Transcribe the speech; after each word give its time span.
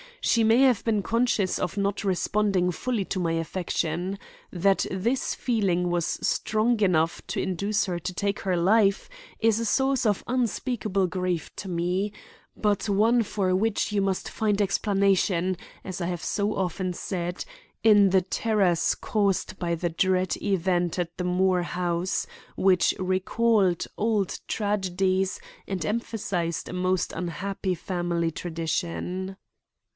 She 0.19 0.43
may 0.43 0.61
have 0.61 0.83
been 0.83 1.03
conscious 1.03 1.59
of 1.59 1.77
not 1.77 2.03
responding 2.03 2.71
fully 2.71 3.05
to 3.05 3.19
my 3.19 3.33
affection. 3.33 4.17
That 4.51 4.85
this 4.89 5.35
feeling 5.35 5.89
was 5.89 6.19
strong 6.27 6.79
enough 6.81 7.25
to 7.27 7.39
induce 7.41 7.85
her 7.85 7.99
to 7.99 8.13
take 8.13 8.39
her 8.41 8.55
life 8.57 9.09
is 9.39 9.59
a 9.59 9.65
source 9.65 10.05
of 10.05 10.23
unspeakable 10.27 11.05
grief 11.07 11.55
to 11.57 11.69
me, 11.69 12.13
but 12.55 12.87
one 12.89 13.21
for 13.23 13.55
which 13.55 13.91
you 13.91 14.01
must 14.01 14.29
find 14.29 14.59
explanation, 14.61 15.55
as 15.83 16.01
I 16.01 16.07
have 16.07 16.23
so 16.23 16.55
often 16.55 16.93
said, 16.93 17.43
in 17.83 18.09
the 18.11 18.21
terrors 18.21 18.95
caused 18.95 19.57
by 19.59 19.73
the 19.75 19.89
dread 19.89 20.35
event 20.41 20.97
at 20.99 21.17
the 21.17 21.23
Moore 21.23 21.63
house, 21.63 22.25
which 22.55 22.93
recalled 22.99 23.85
old 23.97 24.39
tragedies 24.47 25.39
and 25.67 25.83
emphasized 25.85 26.69
a 26.69 26.73
most 26.73 27.11
unhappy 27.11 27.73
family 27.75 28.29
tradition." 28.31 29.37